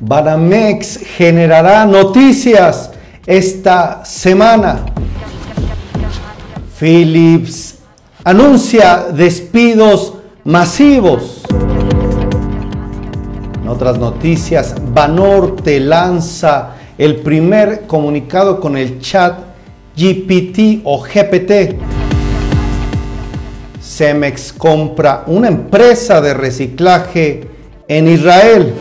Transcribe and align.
Banamex 0.00 0.98
generará 1.16 1.84
noticias 1.86 2.90
esta 3.26 4.04
semana. 4.04 4.80
Philips 6.78 7.78
anuncia 8.24 9.06
despidos 9.12 10.14
masivos. 10.44 11.42
En 13.62 13.68
otras 13.68 13.98
noticias, 13.98 14.74
Banorte 14.92 15.78
lanza 15.78 16.70
el 16.98 17.16
primer 17.16 17.86
comunicado 17.86 18.60
con 18.60 18.76
el 18.76 19.00
chat 19.00 19.38
GPT 19.96 20.80
o 20.84 21.00
GPT. 21.02 21.76
Cemex 23.80 24.52
compra 24.52 25.24
una 25.26 25.48
empresa 25.48 26.20
de 26.20 26.34
reciclaje 26.34 27.48
en 27.88 28.08
Israel. 28.08 28.72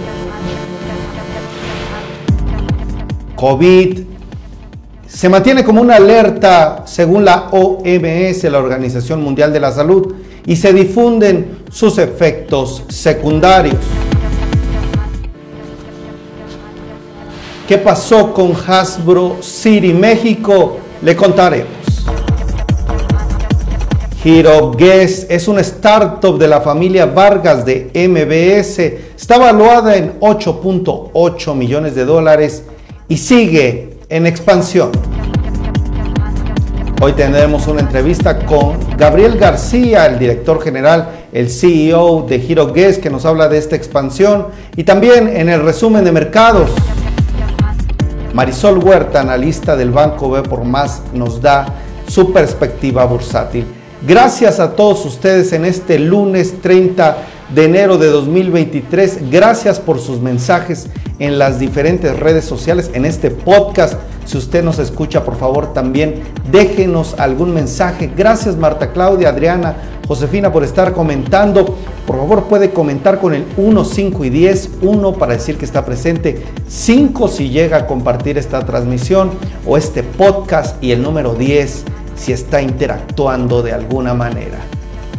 COVID 3.42 3.98
se 5.08 5.28
mantiene 5.28 5.64
como 5.64 5.82
una 5.82 5.96
alerta 5.96 6.84
según 6.86 7.26
la 7.26 7.50
OMS, 7.50 8.44
la 8.44 8.60
Organización 8.60 9.24
Mundial 9.24 9.52
de 9.52 9.60
la 9.60 9.72
Salud, 9.72 10.14
y 10.46 10.56
se 10.56 10.72
difunden 10.72 11.64
sus 11.72 11.98
efectos 11.98 12.84
secundarios. 12.90 13.78
¿Qué 17.68 17.80
pasó 17.80 18.32
con 18.32 18.54
Hasbro 18.54 19.38
City 19.42 19.92
México? 19.92 20.78
Le 21.02 21.16
contaremos. 21.16 21.72
Hero 24.24 24.72
Guest 24.78 25.32
es 25.32 25.48
una 25.48 25.62
startup 25.62 26.38
de 26.38 26.48
la 26.48 26.62
familia 26.62 27.08
Vargas 27.08 27.66
de 27.66 27.90
MBS. 27.96 28.78
Está 29.20 29.40
valuada 29.40 29.96
en 29.96 30.20
8.8 30.20 31.56
millones 31.56 31.96
de 31.96 32.06
dólares 32.06 32.66
y 33.12 33.18
sigue 33.18 33.98
en 34.08 34.26
expansión. 34.26 34.90
Hoy 37.02 37.12
tendremos 37.12 37.68
una 37.68 37.82
entrevista 37.82 38.46
con 38.46 38.78
Gabriel 38.98 39.38
García, 39.38 40.06
el 40.06 40.18
director 40.18 40.64
general, 40.64 41.10
el 41.34 41.50
CEO 41.50 42.26
de 42.26 42.38
Hero 42.38 42.72
Guest, 42.72 43.04
que 43.04 43.10
nos 43.10 43.26
habla 43.26 43.50
de 43.50 43.58
esta 43.58 43.76
expansión 43.76 44.48
y 44.78 44.86
también 44.86 45.28
en 45.28 45.50
el 45.50 45.62
resumen 45.62 46.06
de 46.06 46.14
mercados. 46.14 46.72
Marisol 48.34 48.78
Huerta, 48.78 49.20
analista 49.20 49.76
del 49.76 49.92
Banco 49.92 50.30
B 50.30 50.44
por 50.44 50.64
Más, 50.64 51.02
nos 51.14 51.42
da 51.42 51.66
su 52.08 52.32
perspectiva 52.32 53.04
bursátil. 53.04 53.66
Gracias 54.08 54.62
a 54.62 54.74
todos 54.74 55.06
ustedes 55.06 55.52
en 55.52 55.66
este 55.66 56.00
lunes 56.00 56.62
30 56.62 57.18
de 57.54 57.66
enero 57.66 57.98
de 57.98 58.08
2023. 58.08 59.30
Gracias 59.30 59.80
por 59.80 60.00
sus 60.00 60.22
mensajes 60.22 60.88
en 61.20 61.38
las 61.38 61.60
diferentes 61.60 62.18
redes 62.20 62.46
sociales, 62.46 62.90
en 62.94 63.06
este 63.06 63.32
podcast. 63.32 63.96
Si 64.26 64.38
usted 64.38 64.64
nos 64.64 64.80
escucha, 64.80 65.24
por 65.24 65.36
favor, 65.36 65.74
también 65.74 66.22
déjenos 66.52 67.16
algún 67.20 67.54
mensaje. 67.54 68.10
Gracias 68.16 68.56
Marta 68.56 68.92
Claudia, 68.92 69.30
Adriana, 69.30 69.76
Josefina 70.08 70.52
por 70.52 70.64
estar 70.64 70.94
comentando. 70.94 71.78
Por 72.06 72.18
favor, 72.18 72.44
puede 72.46 72.72
comentar 72.72 73.20
con 73.20 73.34
el 73.34 73.46
1, 73.58 73.86
5 73.86 74.26
y 74.26 74.30
10. 74.30 74.70
1 74.82 75.14
para 75.14 75.34
decir 75.34 75.58
que 75.58 75.66
está 75.66 75.86
presente. 75.86 76.44
5 76.68 77.28
si 77.28 77.50
llega 77.50 77.78
a 77.78 77.88
compartir 77.88 78.38
esta 78.38 78.66
transmisión 78.66 79.32
o 79.66 79.78
este 79.78 80.04
podcast. 80.04 80.82
Y 80.84 80.92
el 80.92 81.02
número 81.02 81.34
10 81.34 81.84
si 82.16 82.34
está 82.34 82.62
interactuando 82.62 83.62
de 83.64 83.74
alguna 83.74 84.14
manera. 84.14 84.60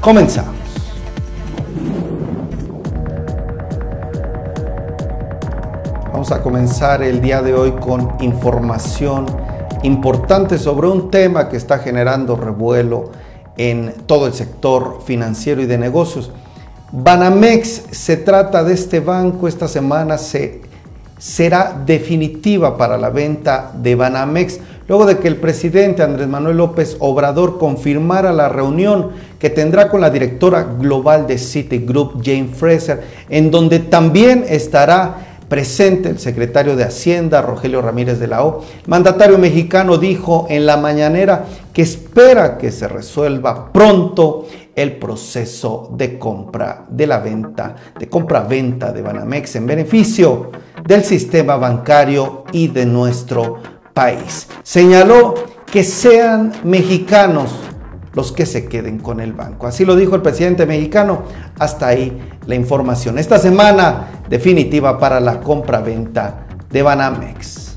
Comenzamos. 0.00 0.62
A 6.31 6.41
comenzar 6.41 7.03
el 7.03 7.20
día 7.20 7.42
de 7.42 7.53
hoy 7.53 7.73
con 7.73 8.12
información 8.20 9.27
importante 9.83 10.56
sobre 10.56 10.87
un 10.87 11.11
tema 11.11 11.48
que 11.48 11.56
está 11.56 11.81
generando 11.81 12.37
revuelo 12.37 13.10
en 13.56 13.93
todo 14.06 14.28
el 14.28 14.33
sector 14.33 15.00
financiero 15.05 15.60
y 15.62 15.66
de 15.66 15.78
negocios. 15.78 16.31
Banamex 16.93 17.87
se 17.91 18.19
trata 18.19 18.62
de 18.62 18.75
este 18.75 19.00
banco, 19.00 19.49
esta 19.49 19.66
semana 19.66 20.16
se, 20.16 20.60
será 21.19 21.83
definitiva 21.84 22.77
para 22.78 22.97
la 22.97 23.10
venta 23.10 23.72
de 23.75 23.97
Banamex 23.97 24.60
luego 24.87 25.06
de 25.06 25.19
que 25.19 25.27
el 25.27 25.37
presidente 25.37 26.04
Andrés 26.04 26.28
Manuel 26.28 26.56
López 26.59 26.97
Obrador 27.00 27.59
confirmara 27.59 28.33
la 28.33 28.49
reunión 28.49 29.10
que 29.41 29.50
tendrá 29.50 29.89
con 29.89 30.00
la 30.00 30.10
directora 30.10 30.62
global 30.62 31.27
de 31.27 31.39
Citigroup, 31.39 32.22
Jane 32.25 32.49
Fraser, 32.54 33.03
en 33.28 33.50
donde 33.50 33.81
también 33.81 34.44
estará 34.49 35.31
presente 35.53 36.09
el 36.09 36.19
secretario 36.19 36.77
de 36.77 36.85
Hacienda, 36.85 37.43
Rogelio 37.43 37.83
Ramírez 37.83 38.19
de 38.19 38.27
la 38.27 38.43
O. 38.43 38.65
Mandatario 38.87 39.37
mexicano 39.37 39.99
dijo 39.99 40.47
en 40.49 40.65
la 40.65 40.79
mañanera 40.79 41.45
que 41.75 41.83
espera 41.83 42.57
que 42.57 42.73
se 42.73 42.89
resuelva 42.89 43.71
pronto 43.71 44.47
el 44.75 44.97
proceso 44.97 45.91
de 45.93 46.19
compra 46.19 46.87
de 46.89 47.07
la 47.07 47.19
venta, 47.19 47.77
de 47.99 48.09
compra-venta 48.09 48.93
de 48.93 49.03
Banamex 49.03 49.57
en 49.57 49.67
beneficio 49.67 50.53
del 50.87 51.05
sistema 51.05 51.57
bancario 51.57 52.45
y 52.51 52.69
de 52.69 52.87
nuestro 52.87 53.59
país. 53.93 54.49
Señaló 54.63 55.34
que 55.71 55.84
sean 55.84 56.51
mexicanos 56.65 57.51
los 58.15 58.33
que 58.33 58.47
se 58.47 58.67
queden 58.67 58.99
con 58.99 59.21
el 59.21 59.33
banco. 59.33 59.67
Así 59.67 59.84
lo 59.84 59.97
dijo 59.97 60.15
el 60.15 60.23
presidente 60.23 60.67
mexicano. 60.67 61.23
Hasta 61.59 61.89
ahí 61.89 62.19
la 62.47 62.55
información. 62.55 63.19
Esta 63.19 63.39
semana 63.39 64.25
definitiva 64.28 64.99
para 64.99 65.21
la 65.21 65.41
compra-venta 65.41 66.47
de 66.71 66.83
Banamex. 66.83 67.72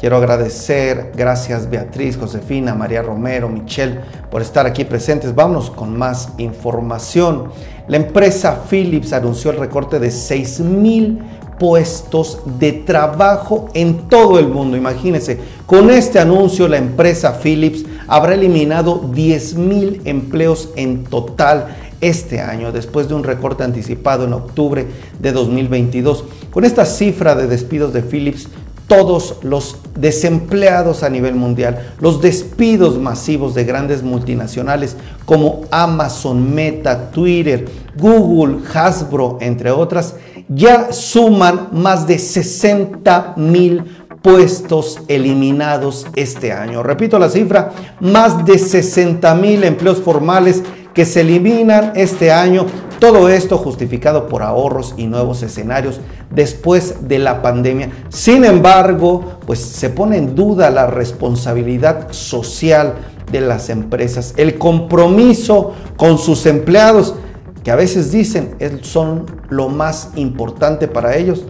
Quiero 0.00 0.16
agradecer, 0.16 1.12
gracias 1.14 1.68
Beatriz, 1.68 2.16
Josefina, 2.16 2.74
María 2.74 3.02
Romero, 3.02 3.50
Michelle, 3.50 4.00
por 4.30 4.40
estar 4.40 4.64
aquí 4.64 4.86
presentes. 4.86 5.34
Vamos 5.34 5.70
con 5.70 5.94
más 5.94 6.30
información. 6.38 7.50
La 7.86 7.98
empresa 7.98 8.62
Philips 8.70 9.12
anunció 9.12 9.50
el 9.50 9.58
recorte 9.58 9.98
de 9.98 10.10
6 10.10 10.60
mil 10.60 11.22
puestos 11.60 12.40
de 12.58 12.72
trabajo 12.72 13.68
en 13.74 14.08
todo 14.08 14.38
el 14.38 14.48
mundo. 14.48 14.78
Imagínense, 14.78 15.38
con 15.66 15.90
este 15.90 16.18
anuncio 16.18 16.66
la 16.66 16.78
empresa 16.78 17.38
Philips 17.40 17.84
habrá 18.08 18.32
eliminado 18.32 19.10
10 19.12 19.54
mil 19.56 20.00
empleos 20.06 20.70
en 20.74 21.04
total 21.04 21.76
este 22.00 22.40
año, 22.40 22.72
después 22.72 23.08
de 23.08 23.14
un 23.14 23.24
recorte 23.24 23.62
anticipado 23.62 24.24
en 24.24 24.32
octubre 24.32 24.86
de 25.18 25.32
2022. 25.32 26.24
Con 26.50 26.64
esta 26.64 26.86
cifra 26.86 27.34
de 27.34 27.46
despidos 27.46 27.92
de 27.92 28.00
Philips, 28.00 28.48
todos 28.86 29.36
los 29.42 29.76
desempleados 29.94 31.02
a 31.02 31.10
nivel 31.10 31.34
mundial, 31.34 31.92
los 32.00 32.22
despidos 32.22 32.98
masivos 32.98 33.54
de 33.54 33.64
grandes 33.64 34.02
multinacionales 34.02 34.96
como 35.26 35.60
Amazon, 35.70 36.54
Meta, 36.54 37.10
Twitter, 37.12 37.66
Google, 37.96 38.58
Hasbro, 38.74 39.38
entre 39.40 39.70
otras, 39.70 40.16
ya 40.50 40.92
suman 40.92 41.68
más 41.72 42.06
de 42.06 42.18
60 42.18 43.34
mil 43.36 43.84
puestos 44.20 45.00
eliminados 45.08 46.06
este 46.16 46.52
año. 46.52 46.82
Repito 46.82 47.18
la 47.18 47.30
cifra, 47.30 47.70
más 48.00 48.44
de 48.44 48.58
60 48.58 49.34
mil 49.36 49.64
empleos 49.64 49.98
formales 49.98 50.62
que 50.92 51.04
se 51.06 51.20
eliminan 51.20 51.92
este 51.94 52.32
año. 52.32 52.66
Todo 52.98 53.30
esto 53.30 53.56
justificado 53.56 54.26
por 54.26 54.42
ahorros 54.42 54.94
y 54.98 55.06
nuevos 55.06 55.42
escenarios 55.42 56.00
después 56.30 57.08
de 57.08 57.18
la 57.18 57.40
pandemia. 57.40 57.90
Sin 58.10 58.44
embargo, 58.44 59.38
pues 59.46 59.60
se 59.60 59.88
pone 59.88 60.18
en 60.18 60.34
duda 60.34 60.68
la 60.70 60.86
responsabilidad 60.86 62.08
social 62.10 62.96
de 63.32 63.40
las 63.40 63.70
empresas, 63.70 64.34
el 64.36 64.58
compromiso 64.58 65.72
con 65.96 66.18
sus 66.18 66.44
empleados 66.46 67.14
que 67.62 67.70
a 67.70 67.76
veces 67.76 68.10
dicen 68.12 68.56
son 68.82 69.26
lo 69.48 69.68
más 69.68 70.10
importante 70.16 70.88
para 70.88 71.16
ellos, 71.16 71.44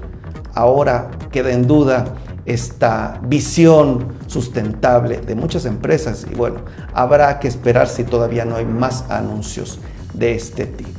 ahora 0.54 1.10
queda 1.30 1.52
en 1.52 1.66
duda 1.66 2.14
esta 2.46 3.20
visión 3.22 4.06
sustentable 4.26 5.18
de 5.18 5.34
muchas 5.34 5.66
empresas 5.66 6.26
y 6.30 6.34
bueno, 6.34 6.60
habrá 6.94 7.38
que 7.38 7.48
esperar 7.48 7.88
si 7.88 8.04
todavía 8.04 8.44
no 8.44 8.56
hay 8.56 8.64
más 8.64 9.04
anuncios 9.08 9.78
de 10.14 10.34
este 10.34 10.66
tipo. 10.66 10.90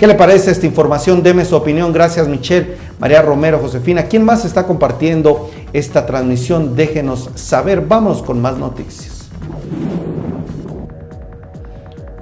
¿Qué 0.00 0.06
le 0.06 0.14
parece 0.14 0.50
esta 0.50 0.64
información? 0.64 1.22
Deme 1.22 1.44
su 1.44 1.54
opinión. 1.54 1.92
Gracias 1.92 2.26
Michelle, 2.26 2.76
María 2.98 3.20
Romero, 3.20 3.58
Josefina. 3.58 4.04
¿Quién 4.04 4.24
más 4.24 4.46
está 4.46 4.66
compartiendo 4.66 5.50
esta 5.74 6.06
transmisión? 6.06 6.74
Déjenos 6.74 7.28
saber. 7.34 7.82
Vamos 7.82 8.22
con 8.22 8.40
más 8.40 8.56
noticias. 8.56 9.28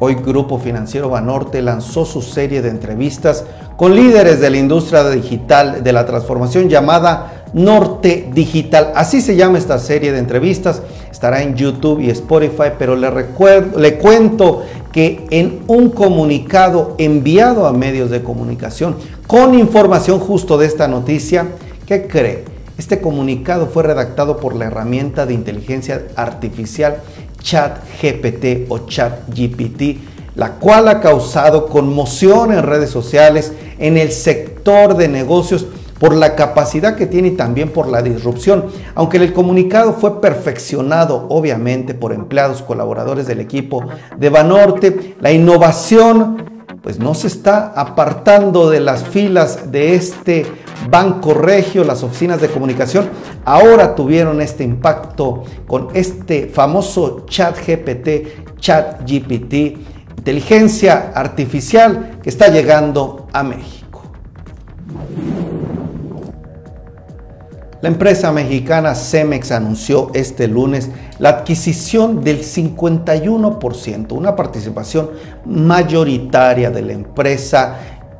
Hoy 0.00 0.14
Grupo 0.14 0.58
Financiero 0.58 1.08
Banorte 1.08 1.60
lanzó 1.60 2.04
su 2.04 2.22
serie 2.22 2.62
de 2.62 2.68
entrevistas 2.68 3.44
con 3.76 3.96
líderes 3.96 4.40
de 4.40 4.48
la 4.48 4.56
industria 4.56 5.08
digital 5.10 5.82
de 5.82 5.92
la 5.92 6.06
transformación 6.06 6.68
llamada 6.68 7.44
Norte 7.52 8.30
Digital. 8.32 8.92
Así 8.94 9.20
se 9.20 9.34
llama 9.34 9.58
esta 9.58 9.78
serie 9.80 10.12
de 10.12 10.18
entrevistas. 10.18 10.82
estará 11.10 11.42
en 11.42 11.56
YouTube 11.56 12.00
y 12.00 12.10
Spotify, 12.10 12.70
pero 12.78 12.94
le, 12.94 13.10
recuerdo, 13.10 13.78
le 13.80 13.98
cuento 13.98 14.62
que 14.92 15.26
en 15.30 15.62
un 15.66 15.90
comunicado 15.90 16.94
enviado 16.98 17.66
a 17.66 17.72
medios 17.72 18.10
de 18.10 18.22
comunicación 18.22 18.96
con 19.26 19.58
información 19.58 20.20
justo 20.20 20.58
de 20.58 20.66
esta 20.66 20.86
noticia, 20.86 21.48
¿qué 21.86 22.06
cree? 22.06 22.44
Este 22.78 23.00
comunicado 23.00 23.66
fue 23.66 23.82
redactado 23.82 24.36
por 24.36 24.54
la 24.54 24.66
herramienta 24.66 25.26
de 25.26 25.34
inteligencia 25.34 26.06
artificial 26.14 26.98
ChatGPT 27.42 28.66
o 28.68 28.80
ChatGPT, 28.86 30.36
la 30.36 30.52
cual 30.52 30.88
ha 30.88 31.00
causado 31.00 31.66
conmoción 31.66 32.52
en 32.52 32.62
redes 32.62 32.90
sociales, 32.90 33.52
en 33.78 33.96
el 33.96 34.12
sector 34.12 34.96
de 34.96 35.08
negocios, 35.08 35.66
por 35.98 36.14
la 36.14 36.36
capacidad 36.36 36.96
que 36.96 37.06
tiene 37.06 37.28
y 37.28 37.36
también 37.36 37.70
por 37.70 37.88
la 37.88 38.02
disrupción. 38.02 38.66
Aunque 38.94 39.16
el 39.16 39.32
comunicado 39.32 39.94
fue 39.94 40.20
perfeccionado 40.20 41.26
obviamente 41.28 41.94
por 41.94 42.12
empleados, 42.12 42.62
colaboradores 42.62 43.26
del 43.26 43.40
equipo 43.40 43.84
de 44.16 44.30
Banorte, 44.30 45.16
la 45.20 45.32
innovación 45.32 46.58
pues 46.82 46.98
no 46.98 47.14
se 47.14 47.26
está 47.26 47.72
apartando 47.74 48.70
de 48.70 48.80
las 48.80 49.02
filas 49.04 49.72
de 49.72 49.94
este 49.94 50.46
banco 50.90 51.34
regio, 51.34 51.84
las 51.84 52.02
oficinas 52.02 52.40
de 52.40 52.48
comunicación, 52.48 53.08
ahora 53.44 53.94
tuvieron 53.94 54.40
este 54.40 54.64
impacto 54.64 55.44
con 55.66 55.88
este 55.94 56.48
famoso 56.48 57.24
chat 57.26 57.56
GPT, 57.58 58.56
chat 58.58 59.00
GPT, 59.02 59.78
inteligencia 60.16 61.12
artificial 61.14 62.18
que 62.22 62.28
está 62.28 62.48
llegando 62.48 63.26
a 63.32 63.42
México. 63.42 64.02
La 67.80 67.88
empresa 67.88 68.32
mexicana 68.32 68.96
Cemex 68.96 69.52
anunció 69.52 70.10
este 70.12 70.48
lunes 70.48 70.90
la 71.20 71.28
adquisición 71.28 72.24
del 72.24 72.40
51%, 72.40 74.12
una 74.12 74.34
participación 74.34 75.10
mayoritaria 75.46 76.70
de 76.70 76.82
la 76.82 76.92
empresa 76.92 77.76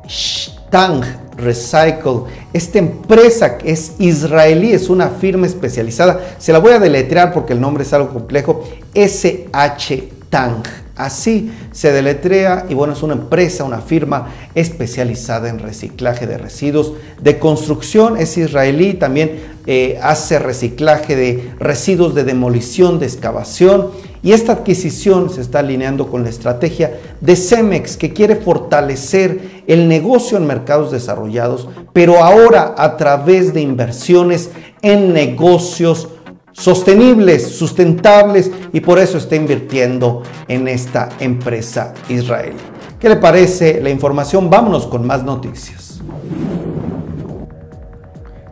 Stang 0.07 1.28
Recycle. 1.41 2.23
Esta 2.53 2.79
empresa 2.79 3.57
que 3.57 3.71
es 3.71 3.93
israelí, 3.99 4.71
es 4.71 4.89
una 4.89 5.09
firma 5.09 5.47
especializada. 5.47 6.35
Se 6.37 6.51
la 6.51 6.59
voy 6.59 6.73
a 6.73 6.79
deletrear 6.79 7.33
porque 7.33 7.53
el 7.53 7.61
nombre 7.61 7.83
es 7.83 7.93
algo 7.93 8.09
complejo. 8.09 8.63
SH 8.93 10.09
Tang. 10.29 10.63
Así 10.99 11.49
se 11.71 11.93
deletrea 11.93 12.65
y 12.67 12.73
bueno, 12.73 12.91
es 12.91 13.03
una 13.03 13.13
empresa, 13.13 13.63
una 13.63 13.79
firma 13.79 14.33
especializada 14.53 15.47
en 15.47 15.59
reciclaje 15.59 16.27
de 16.27 16.37
residuos 16.37 16.91
de 17.21 17.39
construcción, 17.39 18.17
es 18.17 18.37
israelí, 18.37 18.95
también 18.95 19.39
eh, 19.65 19.97
hace 20.01 20.39
reciclaje 20.39 21.15
de 21.15 21.53
residuos 21.57 22.15
de 22.15 22.25
demolición, 22.25 22.99
de 22.99 23.05
excavación. 23.05 23.91
Y 24.21 24.33
esta 24.33 24.51
adquisición 24.51 25.29
se 25.29 25.39
está 25.39 25.59
alineando 25.59 26.07
con 26.07 26.23
la 26.23 26.29
estrategia 26.29 26.99
de 27.21 27.37
Cemex 27.37 27.95
que 27.95 28.11
quiere 28.11 28.35
fortalecer 28.35 29.63
el 29.67 29.87
negocio 29.87 30.37
en 30.37 30.47
mercados 30.47 30.91
desarrollados, 30.91 31.69
pero 31.93 32.21
ahora 32.21 32.75
a 32.77 32.97
través 32.97 33.53
de 33.53 33.61
inversiones 33.61 34.49
en 34.81 35.13
negocios 35.13 36.09
sostenibles, 36.51 37.55
sustentables 37.55 38.51
y 38.73 38.79
por 38.79 38.99
eso 38.99 39.17
está 39.17 39.35
invirtiendo 39.35 40.23
en 40.47 40.67
esta 40.67 41.09
empresa 41.19 41.93
israelí. 42.09 42.57
¿Qué 42.99 43.09
le 43.09 43.15
parece 43.15 43.81
la 43.81 43.89
información? 43.89 44.49
Vámonos 44.49 44.87
con 44.87 45.07
más 45.07 45.23
noticias. 45.23 46.01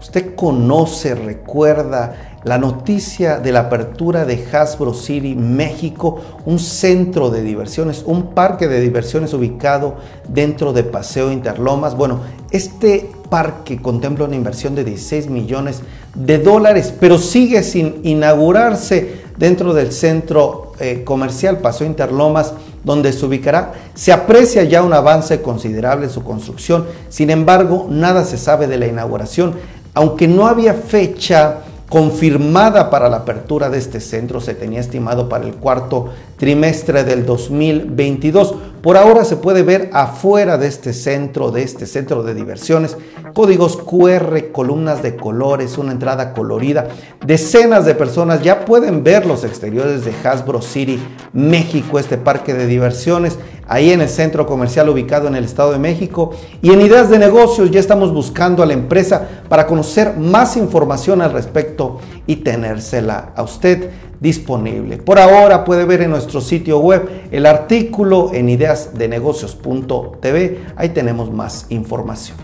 Usted 0.00 0.34
conoce, 0.34 1.14
recuerda 1.14 2.31
la 2.44 2.58
noticia 2.58 3.38
de 3.38 3.52
la 3.52 3.60
apertura 3.60 4.24
de 4.24 4.44
Hasbro 4.52 4.94
City 4.94 5.34
México, 5.34 6.20
un 6.44 6.58
centro 6.58 7.30
de 7.30 7.42
diversiones, 7.42 8.02
un 8.04 8.34
parque 8.34 8.68
de 8.68 8.80
diversiones 8.80 9.32
ubicado 9.32 9.96
dentro 10.28 10.72
de 10.72 10.82
Paseo 10.82 11.30
Interlomas. 11.30 11.96
Bueno, 11.96 12.20
este 12.50 13.10
parque 13.28 13.80
contempla 13.80 14.24
una 14.24 14.36
inversión 14.36 14.74
de 14.74 14.84
16 14.84 15.28
millones 15.30 15.82
de 16.14 16.38
dólares, 16.38 16.92
pero 16.98 17.18
sigue 17.18 17.62
sin 17.62 18.00
inaugurarse 18.02 19.22
dentro 19.38 19.72
del 19.72 19.92
centro 19.92 20.72
eh, 20.80 21.02
comercial 21.04 21.58
Paseo 21.58 21.86
Interlomas, 21.86 22.54
donde 22.84 23.12
se 23.12 23.24
ubicará. 23.24 23.72
Se 23.94 24.12
aprecia 24.12 24.64
ya 24.64 24.82
un 24.82 24.92
avance 24.92 25.40
considerable 25.40 26.06
en 26.06 26.12
su 26.12 26.24
construcción, 26.24 26.86
sin 27.08 27.30
embargo, 27.30 27.86
nada 27.88 28.24
se 28.24 28.36
sabe 28.36 28.66
de 28.66 28.78
la 28.78 28.86
inauguración, 28.86 29.54
aunque 29.94 30.26
no 30.26 30.46
había 30.46 30.74
fecha 30.74 31.60
confirmada 31.92 32.88
para 32.88 33.10
la 33.10 33.18
apertura 33.18 33.68
de 33.68 33.76
este 33.76 34.00
centro 34.00 34.40
se 34.40 34.54
tenía 34.54 34.80
estimado 34.80 35.28
para 35.28 35.44
el 35.44 35.56
cuarto 35.56 36.08
trimestre 36.38 37.04
del 37.04 37.26
2022. 37.26 38.54
Por 38.80 38.96
ahora 38.96 39.26
se 39.26 39.36
puede 39.36 39.62
ver 39.62 39.90
afuera 39.92 40.56
de 40.56 40.68
este 40.68 40.94
centro, 40.94 41.50
de 41.50 41.62
este 41.62 41.84
centro 41.84 42.22
de 42.22 42.32
diversiones, 42.32 42.96
códigos 43.34 43.76
QR, 43.76 44.52
columnas 44.52 45.02
de 45.02 45.16
colores, 45.16 45.76
una 45.76 45.92
entrada 45.92 46.32
colorida. 46.32 46.88
Decenas 47.26 47.84
de 47.84 47.94
personas 47.94 48.42
ya 48.42 48.64
pueden 48.64 49.04
ver 49.04 49.26
los 49.26 49.44
exteriores 49.44 50.02
de 50.06 50.14
Hasbro 50.24 50.62
City, 50.62 50.98
México, 51.34 51.98
este 51.98 52.16
parque 52.16 52.54
de 52.54 52.66
diversiones 52.66 53.36
ahí 53.68 53.90
en 53.90 54.00
el 54.00 54.08
centro 54.08 54.46
comercial 54.46 54.88
ubicado 54.88 55.28
en 55.28 55.36
el 55.36 55.44
Estado 55.44 55.72
de 55.72 55.78
México. 55.78 56.32
Y 56.60 56.70
en 56.70 56.80
ideas 56.80 57.10
de 57.10 57.18
negocios 57.18 57.70
ya 57.70 57.78
estamos 57.80 58.12
buscando 58.12 58.62
a 58.62 58.66
la 58.66 58.72
empresa 58.72 59.28
para 59.48 59.66
conocer 59.66 60.16
más 60.16 60.56
información 60.56 61.20
al 61.22 61.32
respecto 61.32 61.98
y 62.26 62.36
tenérsela 62.36 63.32
a 63.34 63.42
usted 63.42 63.90
disponible. 64.20 64.98
Por 64.98 65.18
ahora 65.18 65.64
puede 65.64 65.84
ver 65.84 66.02
en 66.02 66.10
nuestro 66.10 66.40
sitio 66.40 66.78
web 66.78 67.08
el 67.30 67.46
artículo 67.46 68.30
en 68.32 68.48
ideasdenegocios.tv. 68.48 70.60
Ahí 70.76 70.90
tenemos 70.90 71.32
más 71.32 71.66
información. 71.70 72.36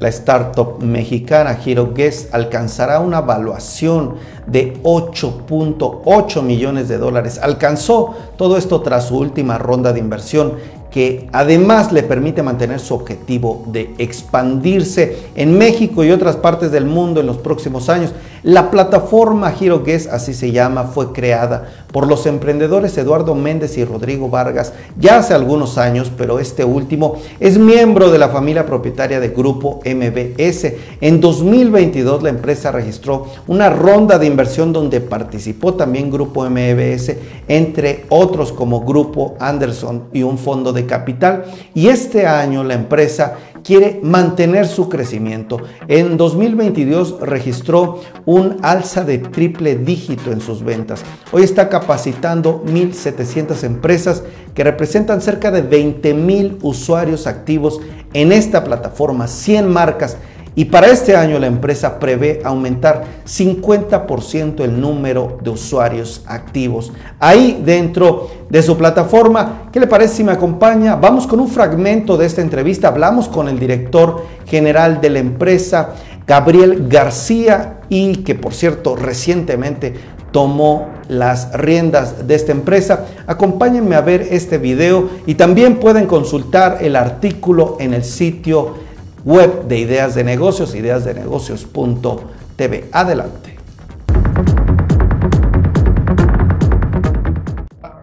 La 0.00 0.08
startup 0.08 0.80
mexicana 0.80 1.58
Hero 1.64 1.92
Guest 1.92 2.32
alcanzará 2.34 3.00
una 3.00 3.18
evaluación 3.18 4.14
de 4.46 4.80
8.8 4.82 6.42
millones 6.42 6.88
de 6.88 6.98
dólares. 6.98 7.40
Alcanzó 7.42 8.14
todo 8.36 8.56
esto 8.56 8.80
tras 8.80 9.08
su 9.08 9.18
última 9.18 9.58
ronda 9.58 9.92
de 9.92 9.98
inversión 9.98 10.54
que 10.90 11.28
además 11.32 11.92
le 11.92 12.02
permite 12.02 12.42
mantener 12.42 12.80
su 12.80 12.94
objetivo 12.94 13.64
de 13.66 13.94
expandirse 13.98 15.16
en 15.34 15.56
México 15.58 16.04
y 16.04 16.10
otras 16.10 16.36
partes 16.36 16.72
del 16.72 16.86
mundo 16.86 17.20
en 17.20 17.26
los 17.26 17.38
próximos 17.38 17.88
años. 17.88 18.12
La 18.42 18.70
plataforma 18.70 19.52
HeroGuest, 19.52 20.10
así 20.12 20.32
se 20.32 20.52
llama, 20.52 20.84
fue 20.84 21.12
creada 21.12 21.68
por 21.92 22.06
los 22.06 22.26
emprendedores 22.26 22.96
Eduardo 22.96 23.34
Méndez 23.34 23.76
y 23.78 23.84
Rodrigo 23.84 24.28
Vargas 24.28 24.72
ya 24.98 25.18
hace 25.18 25.34
algunos 25.34 25.76
años, 25.76 26.12
pero 26.16 26.38
este 26.38 26.64
último 26.64 27.16
es 27.40 27.58
miembro 27.58 28.10
de 28.10 28.18
la 28.18 28.28
familia 28.28 28.64
propietaria 28.64 29.18
de 29.20 29.30
Grupo 29.30 29.80
MBS. 29.84 30.72
En 31.00 31.20
2022 31.20 32.22
la 32.22 32.28
empresa 32.28 32.70
registró 32.70 33.26
una 33.48 33.70
ronda 33.70 34.18
de 34.18 34.26
inversión 34.26 34.72
donde 34.72 35.00
participó 35.00 35.74
también 35.74 36.10
Grupo 36.10 36.48
MBS, 36.48 37.16
entre 37.48 38.04
otros 38.08 38.52
como 38.52 38.82
Grupo 38.84 39.34
Anderson 39.40 40.04
y 40.12 40.22
un 40.22 40.38
fondo 40.38 40.72
de 40.72 40.77
de 40.78 40.86
capital 40.86 41.44
y 41.74 41.88
este 41.88 42.26
año 42.26 42.64
la 42.64 42.74
empresa 42.74 43.34
quiere 43.62 44.00
mantener 44.02 44.66
su 44.66 44.88
crecimiento. 44.88 45.58
En 45.88 46.16
2022 46.16 47.20
registró 47.20 48.00
un 48.24 48.58
alza 48.62 49.04
de 49.04 49.18
triple 49.18 49.76
dígito 49.76 50.30
en 50.30 50.40
sus 50.40 50.62
ventas. 50.62 51.02
Hoy 51.32 51.42
está 51.42 51.68
capacitando 51.68 52.64
1.700 52.64 53.64
empresas 53.64 54.22
que 54.54 54.64
representan 54.64 55.20
cerca 55.20 55.50
de 55.50 55.68
20.000 55.68 56.58
usuarios 56.62 57.26
activos 57.26 57.80
en 58.14 58.32
esta 58.32 58.64
plataforma, 58.64 59.26
100 59.26 59.68
marcas 59.68 60.16
y 60.54 60.64
para 60.66 60.88
este 60.88 61.14
año 61.14 61.38
la 61.38 61.46
empresa 61.46 61.98
prevé 61.98 62.40
aumentar 62.44 63.04
50% 63.26 64.60
el 64.60 64.80
número 64.80 65.38
de 65.42 65.50
usuarios 65.50 66.22
activos. 66.26 66.92
Ahí 67.18 67.62
dentro 67.64 68.28
de 68.48 68.62
su 68.62 68.76
plataforma, 68.76 69.68
¿qué 69.72 69.80
le 69.80 69.86
parece 69.86 70.16
si 70.16 70.24
me 70.24 70.32
acompaña? 70.32 70.96
Vamos 70.96 71.26
con 71.26 71.40
un 71.40 71.48
fragmento 71.48 72.16
de 72.16 72.26
esta 72.26 72.42
entrevista. 72.42 72.88
Hablamos 72.88 73.28
con 73.28 73.48
el 73.48 73.58
director 73.58 74.24
general 74.46 75.00
de 75.00 75.10
la 75.10 75.18
empresa, 75.18 75.94
Gabriel 76.26 76.88
García, 76.88 77.80
y 77.88 78.16
que 78.16 78.34
por 78.34 78.52
cierto 78.52 78.96
recientemente 78.96 79.94
tomó 80.32 80.88
las 81.08 81.52
riendas 81.52 82.26
de 82.26 82.34
esta 82.34 82.52
empresa. 82.52 83.06
Acompáñenme 83.26 83.94
a 83.94 84.00
ver 84.00 84.26
este 84.30 84.58
video 84.58 85.08
y 85.26 85.34
también 85.34 85.78
pueden 85.78 86.06
consultar 86.06 86.78
el 86.80 86.96
artículo 86.96 87.76
en 87.80 87.94
el 87.94 88.04
sitio 88.04 88.87
web 89.24 89.66
de 89.66 89.78
Ideas 89.78 90.14
de 90.14 90.24
Negocios, 90.24 90.74
ideasdenegocios.tv. 90.74 92.90
Adelante. 92.92 93.56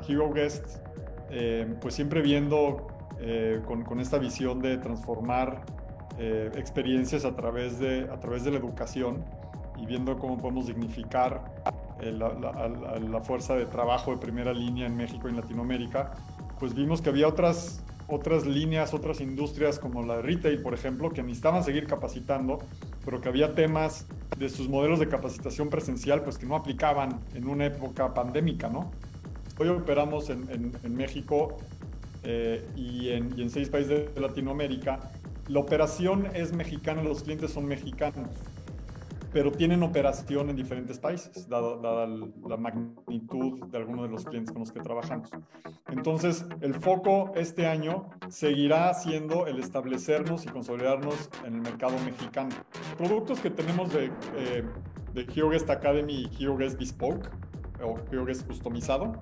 Hero 0.08 0.32
Guest, 0.32 0.64
eh, 1.32 1.74
pues 1.82 1.96
siempre 1.96 2.22
viendo 2.22 2.88
eh, 3.20 3.62
con, 3.66 4.00
esta 4.00 4.18
visión 4.18 4.62
de 4.62 4.78
transformar 4.78 5.64
eh, 6.18 6.52
experiencias 6.56 7.26
a 7.26 7.36
través, 7.36 7.80
de, 7.80 8.08
a 8.12 8.20
través 8.20 8.44
de 8.44 8.52
la 8.52 8.58
educación 8.58 9.24
y 9.78 9.86
viendo 9.86 10.18
cómo 10.18 10.38
podemos 10.38 10.68
dignificar 10.68 11.54
la, 12.02 13.00
la 13.00 13.22
fuerza 13.22 13.56
de 13.56 13.66
trabajo 13.66 14.12
de 14.12 14.18
primera 14.18 14.54
línea 14.54 14.86
en 14.86 14.96
México 14.96 15.28
y 15.28 15.32
en 15.32 15.38
Latinoamérica, 15.38 16.12
pues 16.60 16.74
vimos 16.74 17.02
que 17.02 17.10
había 17.10 17.28
otras 17.28 17.82
otras 18.08 18.46
líneas, 18.46 18.94
otras 18.94 19.22
industrias 19.22 19.80
como 19.80 20.04
la 20.04 20.18
de 20.18 20.22
retail, 20.22 20.62
por 20.62 20.74
ejemplo, 20.74 21.10
que 21.12 21.24
necesitaban 21.24 21.64
seguir 21.64 21.88
capacitando, 21.88 22.60
pero 23.04 23.22
que 23.22 23.30
había 23.30 23.56
temas 23.56 24.08
de 24.38 24.50
sus 24.50 24.70
modelos 24.70 25.00
de 25.00 25.08
capacitación 25.08 25.70
presencial, 25.70 26.22
pues 26.24 26.38
que 26.38 26.46
no 26.46 26.56
aplicaban 26.56 27.20
en 27.34 27.48
una 27.48 27.66
época 27.66 28.14
pandémica, 28.14 28.70
¿no? 28.70 28.92
Hoy 29.58 29.70
operamos 29.70 30.30
en, 30.30 30.74
México 30.90 31.58
eh, 32.24 32.68
y, 32.76 33.10
en, 33.10 33.38
y 33.38 33.42
en 33.42 33.50
seis 33.50 33.70
países 33.70 34.14
de 34.14 34.22
Latinoamérica. 34.22 35.12
La 35.48 35.60
operación 35.60 36.28
es 36.34 36.54
mexicana, 36.54 37.02
los 37.04 37.24
clientes 37.24 37.52
son 37.52 37.66
mexicanos 37.66 38.30
pero 39.36 39.52
tienen 39.52 39.84
operación 39.84 40.50
en 40.50 40.56
diferentes 40.56 40.98
países, 40.98 41.50
dada, 41.50 42.08
la 42.08 42.56
magnitud 42.56 43.66
de 43.66 43.78
algunos 43.78 44.04
de 44.04 44.10
los 44.10 44.24
clientes 44.24 44.54
con 44.54 44.62
los 44.62 44.72
que 44.72 44.80
trabajamos. 44.80 45.30
Entonces, 45.90 46.46
el 46.62 46.74
foco 46.74 47.34
este 47.36 47.68
año 47.68 48.08
seguirá 48.30 48.94
siendo 48.94 49.46
el 49.46 49.60
establecernos 49.60 50.46
y 50.46 50.48
consolidarnos 50.48 51.30
en 51.46 51.56
el 51.56 51.62
mercado 51.62 51.98
mexicano. 52.06 52.56
Productos 52.98 53.42
que 53.42 53.50
tenemos 53.50 53.92
de, 53.92 54.06
eh, 54.38 54.64
de 55.14 55.22
HeroGuest 55.24 55.70
Academy 55.70 56.14
y 56.14 56.42
HeroGuest 56.42 56.80
Bespoke, 56.80 57.30
o 57.84 57.98
HeroGuest 58.10 58.48
customizado, 58.48 59.22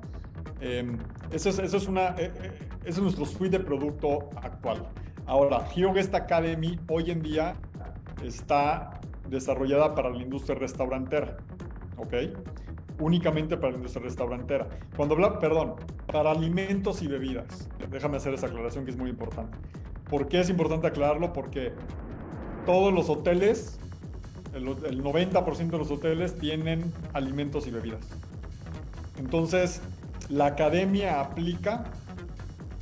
eh, 0.62 0.96
eso, 1.32 1.50
es, 1.50 1.58
eso, 1.58 1.78
es 1.78 1.88
una, 1.88 2.10
eh, 2.20 2.32
eh, 2.40 2.60
es 2.86 3.00
nuestro 3.00 3.26
suite 3.26 3.58
de 3.58 3.64
producto 3.64 4.30
actual. 4.36 4.88
Ahora, 5.26 5.68
HeroGuest 5.76 6.14
Academy 6.14 6.78
hoy 6.88 7.10
en 7.10 7.24
día 7.24 7.56
está 8.24 9.00
desarrollada 9.30 9.96
para 9.96 10.10
la 10.10 10.22
industria 10.22 10.58
restaurantera, 10.58 11.38
¿ok? 11.98 12.14
Únicamente 13.00 13.58
para 13.58 13.72
la 13.72 13.78
industria 13.78 14.04
restaurantera. 14.04 14.68
Cuando 14.96 15.16
habla, 15.16 15.40
perdón, 15.40 15.76
para 16.12 16.32
alimentos 16.32 17.02
y 17.02 17.08
bebidas. 17.08 17.70
Déjame 17.90 18.18
hacer 18.18 18.34
esa 18.34 18.48
aclaración 18.48 18.86
que 18.86 18.92
es 18.92 18.98
muy 18.98 19.10
importante. 19.10 19.58
¿Por 20.10 20.28
qué 20.28 20.42
es 20.42 20.50
importante 20.50 20.88
aclararlo? 20.88 21.34
Porque 21.34 21.74
todos 22.66 22.94
los 22.94 23.10
hoteles, 23.10 23.80
el, 24.54 24.68
el 24.68 25.04
90% 25.04 25.70
de 25.70 25.78
los 25.78 25.92
hoteles 25.92 26.38
tienen 26.38 26.94
alimentos 27.14 27.68
y 27.68 27.72
bebidas. 27.72 28.08
Entonces, 29.18 29.82
la 30.30 30.48
academia 30.48 31.20
aplica 31.20 31.86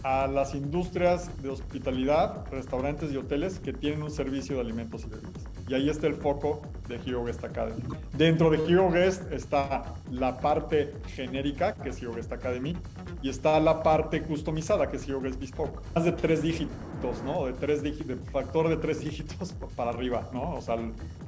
a 0.03 0.27
las 0.27 0.55
industrias 0.55 1.41
de 1.41 1.49
hospitalidad, 1.49 2.45
restaurantes 2.51 3.11
y 3.11 3.17
hoteles 3.17 3.59
que 3.59 3.73
tienen 3.73 4.01
un 4.01 4.11
servicio 4.11 4.55
de 4.55 4.61
alimentos 4.61 5.05
y 5.05 5.09
bebidas. 5.09 5.40
Y 5.71 5.73
ahí 5.73 5.89
está 5.89 6.05
el 6.07 6.15
foco 6.15 6.61
de 6.89 6.97
HeroGuest 6.97 7.45
Academy. 7.45 7.81
Dentro 8.17 8.49
de 8.49 8.57
HeroGuest 8.57 9.31
está 9.31 9.95
la 10.11 10.37
parte 10.37 10.91
genérica, 11.15 11.75
que 11.75 11.91
es 11.91 12.01
HeroGuest 12.01 12.29
Academy, 12.33 12.75
y 13.21 13.29
está 13.29 13.57
la 13.61 13.81
parte 13.81 14.21
customizada, 14.21 14.91
que 14.91 14.97
es 14.97 15.07
HeroGuest 15.07 15.39
Bespoke. 15.39 15.81
Más 15.95 16.03
de 16.03 16.11
tres 16.11 16.41
dígitos, 16.41 17.23
¿no? 17.23 17.45
De 17.45 17.53
tres 17.53 17.81
dígitos, 17.81 18.17
factor 18.33 18.67
de 18.67 18.75
tres 18.75 18.99
dígitos 18.99 19.53
para 19.77 19.91
arriba, 19.91 20.29
¿no? 20.33 20.55
O 20.55 20.61
sea, 20.61 20.75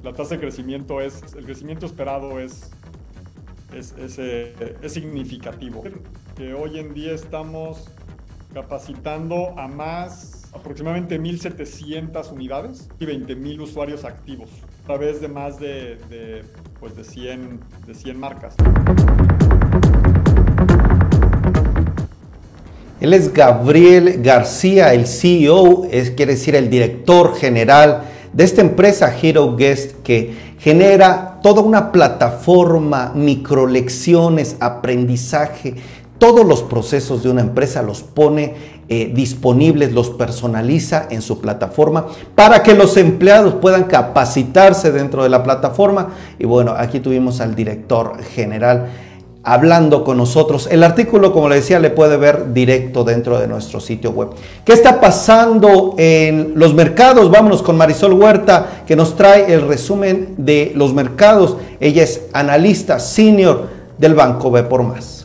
la 0.02 0.12
tasa 0.12 0.34
de 0.34 0.40
crecimiento 0.40 1.00
es, 1.00 1.22
el 1.32 1.46
crecimiento 1.46 1.86
esperado 1.86 2.38
es 2.38 2.70
es, 3.74 3.92
es, 3.92 4.18
eh, 4.18 4.76
es, 4.82 4.92
significativo. 4.92 5.82
Que 6.36 6.52
hoy 6.52 6.78
en 6.78 6.92
día 6.92 7.12
estamos 7.12 7.88
capacitando 8.52 9.58
a 9.58 9.68
más, 9.68 10.43
aproximadamente 10.54 11.20
1.700 11.20 12.32
unidades 12.32 12.88
y 13.00 13.06
20.000 13.06 13.60
usuarios 13.60 14.04
activos 14.04 14.48
a 14.84 14.86
través 14.86 15.20
de 15.20 15.28
más 15.28 15.58
de, 15.58 16.44
pues 16.78 16.96
de, 16.96 17.04
100, 17.04 17.60
de 17.86 17.94
100 17.94 18.18
marcas. 18.18 18.54
Él 23.00 23.12
es 23.12 23.34
Gabriel 23.34 24.22
García, 24.22 24.94
el 24.94 25.06
CEO, 25.06 25.84
es, 25.90 26.10
quiere 26.12 26.32
decir 26.32 26.54
el 26.54 26.70
director 26.70 27.34
general 27.36 28.04
de 28.32 28.44
esta 28.44 28.62
empresa 28.62 29.14
Hero 29.20 29.56
Guest 29.56 30.02
que 30.02 30.54
genera 30.58 31.40
toda 31.42 31.60
una 31.60 31.92
plataforma, 31.92 33.12
microlecciones, 33.14 34.56
aprendizaje 34.60 35.74
todos 36.24 36.46
los 36.46 36.62
procesos 36.62 37.22
de 37.22 37.28
una 37.28 37.42
empresa 37.42 37.82
los 37.82 38.00
pone 38.00 38.54
eh, 38.88 39.12
disponibles, 39.14 39.92
los 39.92 40.08
personaliza 40.08 41.06
en 41.10 41.20
su 41.20 41.38
plataforma 41.38 42.06
para 42.34 42.62
que 42.62 42.72
los 42.72 42.96
empleados 42.96 43.56
puedan 43.56 43.84
capacitarse 43.84 44.90
dentro 44.90 45.22
de 45.22 45.28
la 45.28 45.42
plataforma. 45.42 46.14
Y 46.38 46.46
bueno, 46.46 46.72
aquí 46.78 47.00
tuvimos 47.00 47.42
al 47.42 47.54
director 47.54 48.22
general 48.22 48.86
hablando 49.42 50.02
con 50.02 50.16
nosotros. 50.16 50.66
El 50.70 50.82
artículo, 50.82 51.30
como 51.30 51.50
le 51.50 51.56
decía, 51.56 51.78
le 51.78 51.90
puede 51.90 52.16
ver 52.16 52.54
directo 52.54 53.04
dentro 53.04 53.38
de 53.38 53.46
nuestro 53.46 53.78
sitio 53.78 54.10
web. 54.12 54.30
¿Qué 54.64 54.72
está 54.72 55.02
pasando 55.02 55.94
en 55.98 56.54
los 56.56 56.72
mercados? 56.72 57.30
Vámonos 57.30 57.60
con 57.60 57.76
Marisol 57.76 58.14
Huerta, 58.14 58.84
que 58.86 58.96
nos 58.96 59.14
trae 59.14 59.52
el 59.52 59.68
resumen 59.68 60.36
de 60.38 60.72
los 60.74 60.94
mercados. 60.94 61.58
Ella 61.80 62.02
es 62.02 62.22
analista 62.32 62.98
senior 62.98 63.68
del 63.98 64.14
Banco 64.14 64.50
B 64.50 64.62
por 64.62 64.82
Más. 64.82 65.23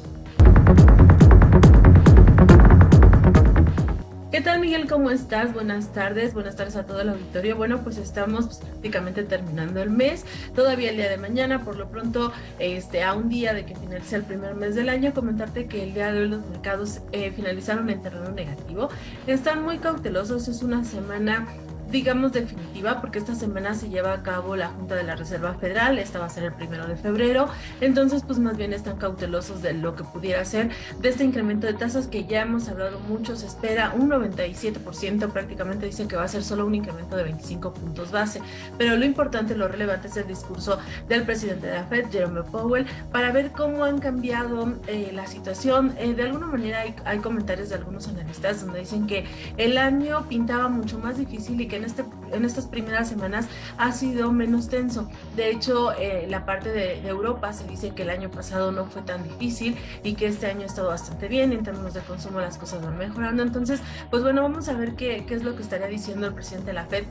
¿Cómo 5.00 5.12
estás? 5.12 5.54
Buenas 5.54 5.94
tardes, 5.94 6.34
buenas 6.34 6.58
tardes 6.58 6.76
a 6.76 6.86
todo 6.86 7.00
el 7.00 7.08
auditorio. 7.08 7.56
Bueno, 7.56 7.82
pues 7.86 7.98
estamos 7.98 8.58
prácticamente 8.58 9.24
terminando 9.24 9.82
el 9.82 9.90
mes, 9.90 10.26
todavía 10.54 10.90
el 10.90 10.98
día 10.98 11.10
de 11.10 11.16
mañana, 11.16 11.64
por 11.64 11.78
lo 11.78 11.88
pronto, 11.88 12.34
este, 12.60 13.02
a 13.02 13.14
un 13.14 13.30
día 13.30 13.54
de 13.54 13.66
que 13.66 13.78
finalice 13.78 14.18
el 14.18 14.24
primer 14.24 14.56
mes 14.56 14.76
del 14.76 14.90
año, 14.90 15.14
comentarte 15.14 15.68
que 15.68 15.84
el 15.84 15.94
día 15.94 16.12
de 16.12 16.24
hoy 16.24 16.28
los 16.28 16.46
mercados 16.48 17.00
eh, 17.14 17.32
finalizaron 17.32 17.90
en 17.90 18.02
terreno 18.02 18.30
negativo. 18.32 18.90
Están 19.26 19.64
muy 19.64 19.78
cautelosos, 19.78 20.50
es 20.50 20.64
una 20.64 20.84
semana 20.84 21.48
digamos, 21.92 22.32
definitiva, 22.32 23.02
porque 23.02 23.20
esta 23.20 23.36
semana 23.36 23.74
se 23.74 23.90
lleva 23.90 24.14
a 24.14 24.24
cabo 24.24 24.56
la 24.56 24.70
Junta 24.70 24.96
de 24.96 25.04
la 25.04 25.16
Reserva 25.16 25.54
Federal, 25.56 26.00
esta 26.00 26.20
va 26.20 26.26
a 26.26 26.30
ser 26.30 26.44
el 26.44 26.54
primero 26.54 26.88
de 26.88 26.96
febrero, 26.96 27.48
entonces 27.82 28.24
pues 28.26 28.40
más 28.40 28.58
bien 28.58 28.74
están 28.74 28.98
cautelosos 28.98 29.62
de 29.62 29.74
lo 29.74 29.96
que 29.96 30.04
pudiera 30.04 30.44
ser 30.46 30.70
de 31.00 31.10
este 31.10 31.24
incremento 31.24 31.68
de 31.68 31.74
tasas 31.74 32.08
que 32.08 32.26
ya 32.26 32.42
hemos 32.42 32.68
hablado 32.70 33.00
mucho, 33.00 33.36
se 33.36 33.48
espera 33.48 33.94
un 33.96 34.10
97%, 34.10 35.32
prácticamente 35.32 35.86
dicen 35.86 36.08
que 36.08 36.16
va 36.16 36.24
a 36.24 36.28
ser 36.28 36.44
solo 36.44 36.66
un 36.66 36.76
incremento 36.76 37.16
de 37.16 37.24
25 37.24 37.74
puntos 37.74 38.12
base, 38.12 38.42
pero 38.78 38.96
lo 38.96 39.06
importante, 39.06 39.56
lo 39.56 39.68
relevante 39.68 40.08
es 40.08 40.18
el 40.18 40.28
discurso 40.28 40.80
del 41.08 41.24
presidente 41.24 41.68
de 41.68 41.74
la 41.74 41.84
Fed, 41.86 42.06
Jerome 42.12 42.44
Powell, 42.44 42.86
para 43.12 43.32
ver 43.32 43.52
cómo 43.52 43.84
han 43.84 44.00
cambiado 44.00 44.74
eh, 44.88 45.12
la 45.14 45.28
situación. 45.28 45.94
Eh, 45.98 46.14
de 46.14 46.24
alguna 46.24 46.48
manera 46.48 46.82
hay, 46.82 46.96
hay 47.06 47.20
comentarios 47.20 47.70
de 47.70 47.76
algunos 47.76 48.08
analistas 48.08 48.66
donde 48.66 48.80
dicen 48.80 49.08
que 49.08 49.26
el 49.58 49.78
año 49.78 50.28
pintaba 50.28 50.68
mucho 50.68 51.00
más 51.00 51.18
difícil 51.18 51.60
y 51.60 51.68
que 51.68 51.79
en, 51.80 51.86
este, 51.86 52.06
en 52.32 52.46
estas 52.46 52.68
primeras 52.68 53.10
semanas 53.10 53.48
ha 53.78 53.92
sido 53.92 54.32
menos 54.32 54.70
tenso. 54.70 55.10
De 55.36 55.50
hecho, 55.50 55.94
eh, 55.94 56.28
la 56.30 56.46
parte 56.46 56.72
de, 56.72 57.00
Europa 57.10 57.54
se 57.54 57.66
dice 57.66 57.92
que 57.92 58.04
el 58.04 58.10
año 58.10 58.30
pasado 58.30 58.72
no 58.72 58.86
fue 58.86 59.02
tan 59.02 59.24
difícil 59.24 59.76
y 60.04 60.14
que 60.14 60.28
este 60.28 60.48
año 60.48 60.62
ha 60.62 60.66
estado 60.66 60.90
bastante 60.90 61.28
bien. 61.28 61.54
En 61.54 61.64
términos 61.64 61.94
de 61.94 62.02
consumo 62.02 62.40
las 62.40 62.58
cosas 62.58 62.84
van 62.84 62.98
mejorando. 62.98 63.42
Entonces, 63.42 63.82
pues 64.12 64.22
bueno, 64.22 64.42
vamos 64.42 64.70
a 64.70 64.74
ver 64.74 64.96
qué, 64.96 65.26
qué 65.28 65.34
es 65.34 65.44
lo 65.44 65.56
que 65.56 65.64
estaría 65.64 65.88
diciendo 65.88 66.28
el 66.28 66.34
presidente 66.34 66.68
de 66.68 66.74
la 66.74 66.86
Fed 66.86 67.06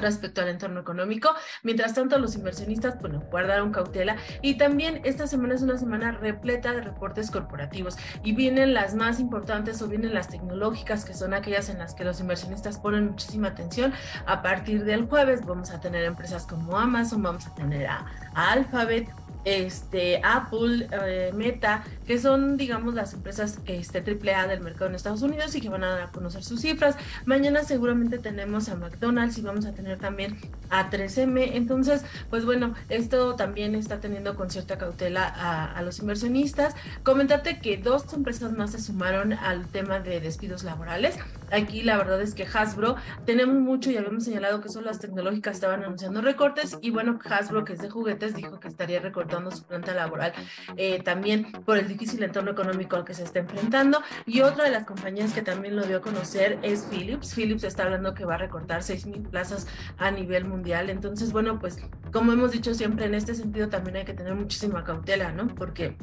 respecto 0.00 0.40
al 0.40 0.48
entorno 0.48 0.80
económico. 0.80 1.30
Mientras 1.62 1.94
tanto, 1.94 2.18
los 2.18 2.34
inversionistas, 2.34 2.98
bueno, 3.00 3.22
guardaron 3.30 3.72
cautela 3.72 4.16
y 4.42 4.56
también 4.56 5.00
esta 5.04 5.26
semana 5.26 5.54
es 5.54 5.62
una 5.62 5.78
semana 5.78 6.12
repleta 6.12 6.72
de 6.72 6.80
reportes 6.80 7.30
corporativos 7.30 7.96
y 8.22 8.32
vienen 8.32 8.74
las 8.74 8.94
más 8.94 9.20
importantes 9.20 9.80
o 9.82 9.88
vienen 9.88 10.14
las 10.14 10.28
tecnológicas, 10.28 11.04
que 11.04 11.14
son 11.14 11.34
aquellas 11.34 11.68
en 11.68 11.78
las 11.78 11.94
que 11.94 12.04
los 12.04 12.20
inversionistas 12.20 12.78
ponen 12.78 13.10
muchísima 13.10 13.48
atención. 13.48 13.92
A 14.26 14.42
partir 14.42 14.84
del 14.84 15.06
jueves 15.06 15.44
vamos 15.44 15.70
a 15.70 15.80
tener 15.80 16.04
empresas 16.04 16.46
como 16.46 16.78
Amazon, 16.78 17.22
vamos 17.22 17.46
a 17.46 17.54
tener 17.54 17.86
a, 17.86 18.06
a 18.34 18.52
Alphabet, 18.52 19.08
este, 19.48 20.20
Apple, 20.22 20.88
eh, 20.92 21.32
Meta, 21.34 21.82
que 22.06 22.18
son, 22.18 22.58
digamos, 22.58 22.94
las 22.94 23.14
empresas 23.14 23.60
este, 23.64 23.98
AAA 23.98 24.46
del 24.46 24.60
mercado 24.60 24.86
en 24.86 24.94
Estados 24.94 25.22
Unidos 25.22 25.54
y 25.54 25.60
que 25.60 25.70
van 25.70 25.84
a 25.84 26.10
conocer 26.12 26.44
sus 26.44 26.60
cifras. 26.60 26.96
Mañana 27.24 27.64
seguramente 27.64 28.18
tenemos 28.18 28.68
a 28.68 28.76
McDonald's 28.76 29.38
y 29.38 29.42
vamos 29.42 29.64
a 29.64 29.72
tener 29.72 29.87
también 29.96 30.36
a 30.70 30.90
3M. 30.90 31.50
Entonces, 31.54 32.04
pues 32.30 32.44
bueno, 32.44 32.74
esto 32.88 33.34
también 33.36 33.74
está 33.74 34.00
teniendo 34.00 34.34
con 34.34 34.50
cierta 34.50 34.78
cautela 34.78 35.24
a, 35.26 35.80
los 35.82 36.00
inversionistas. 36.00 36.74
Comentarte 37.02 37.60
que 37.60 37.76
dos 37.76 38.12
empresas 38.12 38.52
más 38.52 38.72
se 38.72 38.80
sumaron 38.80 39.32
al 39.32 39.66
tema 39.68 40.00
de 40.00 40.20
despidos 40.20 40.64
laborales. 40.64 41.16
Aquí 41.50 41.82
la 41.82 41.96
verdad 41.96 42.20
es 42.20 42.34
que 42.34 42.46
Hasbro, 42.46 42.96
tenemos 43.24 43.56
mucho 43.56 43.90
y 43.90 43.96
habíamos 43.96 44.24
señalado 44.24 44.60
que 44.60 44.68
son 44.68 44.84
las 44.84 44.98
tecnológicas 44.98 45.54
estaban 45.54 45.82
anunciando 45.82 46.20
recortes 46.20 46.76
y 46.82 46.90
bueno, 46.90 47.18
Hasbro, 47.24 47.64
que 47.64 47.72
es 47.72 47.78
de 47.78 47.88
juguetes, 47.88 48.34
dijo 48.34 48.60
que 48.60 48.68
estaría 48.68 49.00
recortando 49.00 49.50
su 49.50 49.64
planta 49.64 49.94
laboral 49.94 50.32
eh, 50.76 51.02
también 51.02 51.50
por 51.64 51.78
el 51.78 51.88
difícil 51.88 52.22
entorno 52.22 52.50
económico 52.50 52.96
al 52.96 53.04
que 53.04 53.14
se 53.14 53.22
está 53.24 53.38
enfrentando. 53.38 54.02
Y 54.26 54.40
otra 54.40 54.64
de 54.64 54.70
las 54.70 54.84
compañías 54.84 55.32
que 55.32 55.42
también 55.42 55.76
lo 55.76 55.86
dio 55.86 55.98
a 55.98 56.00
conocer 56.00 56.58
es 56.62 56.86
Philips. 56.90 57.34
Philips 57.34 57.64
está 57.64 57.84
hablando 57.84 58.14
que 58.14 58.24
va 58.24 58.34
a 58.34 58.38
recortar 58.38 58.82
6.000 58.82 59.28
plazas 59.30 59.66
a 59.98 60.10
nivel 60.10 60.44
mundial. 60.44 60.90
Entonces, 60.90 61.32
bueno, 61.32 61.58
pues 61.58 61.78
como 62.12 62.32
hemos 62.32 62.52
dicho 62.52 62.74
siempre, 62.74 63.06
en 63.06 63.14
este 63.14 63.34
sentido 63.34 63.68
también 63.68 63.96
hay 63.96 64.04
que 64.04 64.14
tener 64.14 64.34
muchísima 64.34 64.84
cautela, 64.84 65.32
¿no? 65.32 65.48
Porque 65.48 65.96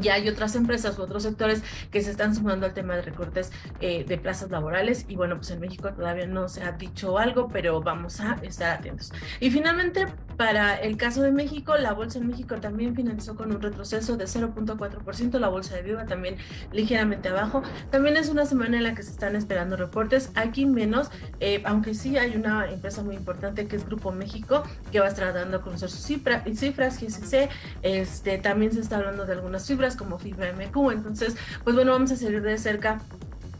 ya 0.00 0.14
hay 0.14 0.28
otras 0.28 0.56
empresas 0.56 0.98
u 0.98 1.02
otros 1.02 1.22
sectores 1.22 1.62
que 1.90 2.02
se 2.02 2.10
están 2.10 2.34
sumando 2.34 2.66
al 2.66 2.74
tema 2.74 2.96
de 2.96 3.02
recortes 3.02 3.52
eh, 3.80 4.04
de 4.04 4.18
plazas 4.18 4.50
laborales 4.50 5.06
y 5.08 5.16
bueno, 5.16 5.36
pues 5.36 5.50
en 5.50 5.60
México 5.60 5.92
todavía 5.92 6.26
no 6.26 6.48
se 6.48 6.62
ha 6.62 6.72
dicho 6.72 7.18
algo, 7.18 7.48
pero 7.48 7.80
vamos 7.80 8.20
a 8.20 8.38
estar 8.42 8.78
atentos. 8.78 9.12
Y 9.40 9.50
finalmente, 9.50 10.06
para 10.36 10.76
el 10.76 10.96
caso 10.96 11.22
de 11.22 11.32
México, 11.32 11.76
la 11.76 11.92
bolsa 11.92 12.18
en 12.18 12.26
México 12.26 12.56
también 12.56 12.94
finalizó 12.94 13.36
con 13.36 13.52
un 13.52 13.60
retroceso 13.60 14.16
de 14.16 14.24
0.4%, 14.24 15.38
la 15.38 15.48
bolsa 15.48 15.76
de 15.76 15.82
Viva 15.82 16.06
también 16.06 16.36
ligeramente 16.72 17.28
abajo. 17.28 17.62
También 17.90 18.16
es 18.16 18.28
una 18.28 18.46
semana 18.46 18.76
en 18.76 18.84
la 18.84 18.94
que 18.94 19.02
se 19.02 19.10
están 19.10 19.36
esperando 19.36 19.76
reportes, 19.76 20.30
aquí 20.34 20.66
menos, 20.66 21.10
eh, 21.40 21.62
aunque 21.64 21.94
sí 21.94 22.16
hay 22.16 22.36
una 22.36 22.68
empresa 22.68 23.02
muy 23.02 23.16
importante 23.16 23.66
que 23.66 23.76
es 23.76 23.86
Grupo 23.86 24.12
México, 24.12 24.62
que 24.90 25.00
va 25.00 25.06
a 25.06 25.08
estar 25.08 25.32
dando 25.32 25.58
a 25.58 25.62
conocer 25.62 25.90
sus 25.90 26.00
cifras, 26.00 27.00
GCC, 27.00 27.48
este, 27.82 28.38
también 28.38 28.72
se 28.72 28.80
está 28.80 28.96
hablando 28.96 29.26
de 29.26 29.32
algunas 29.32 29.63
fibras 29.66 29.96
como 29.96 30.18
Fibra 30.18 30.52
MQ, 30.52 30.92
entonces, 30.92 31.36
pues 31.62 31.76
bueno, 31.76 31.92
vamos 31.92 32.10
a 32.12 32.16
seguir 32.16 32.42
de 32.42 32.58
cerca 32.58 33.00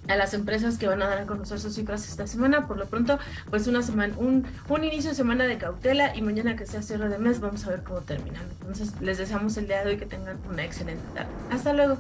a 0.09 0.17
las 0.17 0.35
empresas 0.35 0.77
que 0.77 0.87
van 0.87 1.03
a 1.03 1.07
dar 1.09 1.19
a 1.19 1.27
conocer 1.27 1.59
sus 1.59 1.75
cifras 1.75 2.09
esta 2.09 2.27
semana. 2.27 2.67
Por 2.67 2.77
lo 2.77 2.87
pronto, 2.87 3.19
pues 3.51 3.67
una 3.67 3.83
semana, 3.83 4.15
un, 4.19 4.45
un 4.69 4.85
inicio 4.85 5.11
de 5.11 5.17
semana 5.17 5.45
de 5.45 5.59
cautela 5.59 6.15
y 6.15 6.23
mañana 6.23 6.57
que 6.57 6.67
sea 6.67 6.83
cierre 6.83 7.09
de 7.09 7.19
mes, 7.19 7.41
vamos 7.41 7.67
a 7.67 7.71
ver 7.71 7.83
cómo 7.83 8.01
terminan. 8.01 8.43
Entonces, 8.61 8.93
les 9.01 9.19
deseamos 9.19 9.57
el 9.57 9.67
día 9.67 9.83
de 9.83 9.91
hoy 9.91 9.97
que 9.97 10.07
tengan 10.07 10.39
una 10.51 10.65
excelente 10.65 11.05
tarde. 11.15 11.31
Hasta 11.51 11.73
luego. 11.73 11.99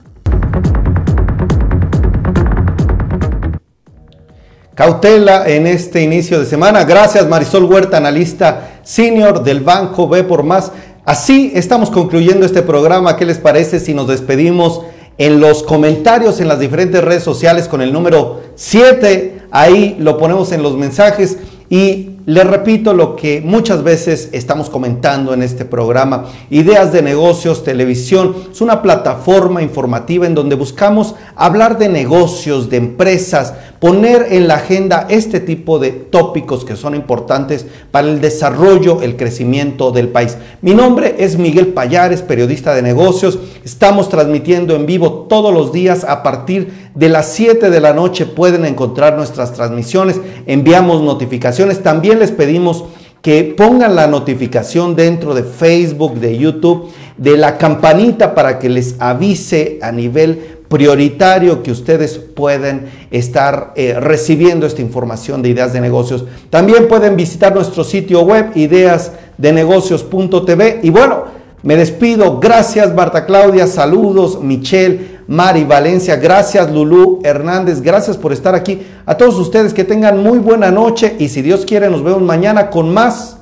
Cautela 4.75 5.49
en 5.49 5.69
este 5.69 6.03
inicio 6.03 6.41
de 6.41 6.47
semana. 6.47 6.83
Gracias 6.83 7.29
Marisol 7.29 7.63
Huerta, 7.65 7.99
analista 7.99 8.81
senior 8.83 9.45
del 9.45 9.61
Banco 9.61 10.09
B 10.09 10.25
por 10.25 10.43
Más. 10.43 10.73
Así 11.05 11.53
estamos 11.55 11.91
concluyendo 11.91 12.47
este 12.47 12.63
programa. 12.63 13.17
¿Qué 13.17 13.27
les 13.27 13.39
parece 13.39 13.81
si 13.81 13.95
nos 13.95 14.09
despedimos? 14.09 14.83
en 15.19 15.41
los 15.41 15.63
comentarios 15.63 16.41
en 16.41 16.49
las 16.49 16.59
diferentes 16.59 17.03
redes 17.03 17.23
sociales 17.23 17.69
con 17.69 17.83
el 17.83 17.93
número 17.93 18.41
7. 18.57 19.43
Ahí 19.51 19.97
lo 19.99 20.19
ponemos 20.19 20.51
en 20.53 20.63
los 20.63 20.77
mensajes 20.77 21.39
y 21.71 22.14
les 22.27 22.47
repito 22.47 22.95
lo 22.95 23.17
que 23.17 23.43
muchas 23.43 23.83
veces 23.83 24.31
estamos 24.33 24.71
comentando 24.71 25.35
en 25.35 25.43
este 25.43 25.67
programa. 25.67 26.25
Ideas 26.49 26.91
de 26.91 27.03
negocios, 27.03 27.65
televisión, 27.65 28.35
es 28.51 28.63
una 28.63 28.81
plataforma 28.81 29.63
informativa 29.63 30.27
en 30.27 30.35
donde 30.35 30.57
buscamos 30.57 31.15
hablar 31.37 31.77
de 31.77 31.91
negocios, 31.91 32.71
de 32.71 32.79
empresas, 32.79 33.53
poner 33.79 34.29
en 34.31 34.49
la 34.49 34.55
agenda 34.55 35.07
este 35.11 35.39
tipo 35.39 35.79
de 35.79 35.91
tópicos 35.91 36.65
que 36.65 36.77
son 36.77 36.95
importantes 36.95 37.67
para 37.91 38.09
el 38.09 38.23
desarrollo, 38.23 39.03
el 39.03 39.17
crecimiento 39.17 39.91
del 39.91 40.09
país. 40.09 40.39
Mi 40.63 40.73
nombre 40.73 41.17
es 41.19 41.37
Miguel 41.37 41.69
Payares, 41.75 42.23
periodista 42.23 42.75
de 42.75 42.81
negocios. 42.81 43.39
Estamos 43.65 44.09
transmitiendo 44.09 44.77
en 44.77 44.87
vivo 44.87 45.27
todos 45.29 45.53
los 45.53 45.73
días 45.73 46.05
a 46.05 46.23
partir 46.23 46.85
de 46.95 47.09
las 47.09 47.33
7 47.33 47.71
de 47.71 47.81
la 47.81 47.93
noche 47.93 48.25
pueden 48.25 48.65
encontrar 48.65 49.17
nuestras 49.17 49.53
transmisiones, 49.53 50.21
enviamos 50.47 51.03
notificaciones, 51.03 51.83
les 52.15 52.31
pedimos 52.31 52.85
que 53.23 53.55
pongan 53.57 53.97
la 53.97 54.07
notificación 54.07 54.95
dentro 54.95 55.35
de 55.35 55.45
Facebook, 55.45 56.17
de 56.17 56.37
YouTube, 56.37 56.91
de 57.17 57.39
la 57.39 57.57
campanita 57.57 58.35
para 58.35 58.59
que 58.59 58.69
les 58.69 58.97
avise 58.99 59.79
a 59.81 59.91
nivel 59.93 60.59
prioritario 60.69 61.63
que 61.63 61.71
ustedes 61.71 62.19
pueden 62.19 62.91
estar 63.11 63.73
eh, 63.77 63.99
recibiendo 63.99 64.67
esta 64.67 64.83
información 64.83 65.41
de 65.41 65.49
ideas 65.51 65.73
de 65.73 65.81
negocios. 65.81 66.25
También 66.51 66.89
pueden 66.89 67.17
visitar 67.17 67.55
nuestro 67.55 67.85
sitio 67.85 68.23
web 68.23 68.51
ideasdenegocios.tv 68.55 70.81
y 70.83 70.91
bueno, 70.91 71.33
me 71.63 71.77
despido. 71.77 72.41
Gracias 72.41 72.93
Marta 72.95 73.25
Claudia, 73.25 73.67
saludos 73.67 74.43
Michelle. 74.43 75.14
Mari 75.27 75.65
Valencia, 75.65 76.17
gracias 76.17 76.71
Lulú 76.71 77.21
Hernández, 77.25 77.81
gracias 77.81 78.17
por 78.17 78.33
estar 78.33 78.55
aquí. 78.55 78.87
A 79.07 79.17
todos 79.17 79.37
ustedes 79.39 79.73
que 79.73 79.85
tengan 79.85 80.23
muy 80.23 80.39
buena 80.39 80.71
noche 80.71 81.17
y 81.19 81.29
si 81.29 81.43
Dios 81.43 81.65
quiere 81.65 81.89
nos 81.91 82.03
vemos 82.03 82.23
mañana 82.23 82.71
con 82.71 82.93
más 82.93 83.39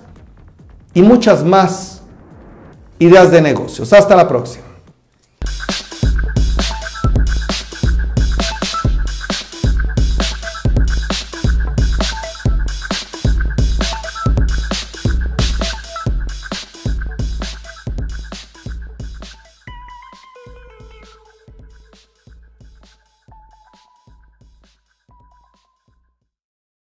y 0.94 1.02
muchas 1.02 1.44
más 1.44 2.02
ideas 2.98 3.30
de 3.30 3.42
negocios. 3.42 3.92
Hasta 3.92 4.14
la 4.14 4.28
próxima. 4.28 4.71